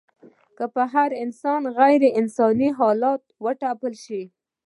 که 0.57 0.65
پر 0.75 1.09
انسان 1.23 1.61
غېر 1.77 2.01
انساني 2.19 2.69
حالات 2.79 3.23
وتپل 3.45 3.93
سي 4.05 4.21